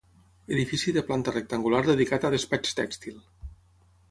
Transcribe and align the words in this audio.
Edifici 0.55 0.93
de 0.95 1.03
planta 1.11 1.35
rectangular 1.35 1.83
dedicat 1.91 2.27
a 2.27 2.33
despatx 2.37 2.75
tèxtil. 2.81 3.23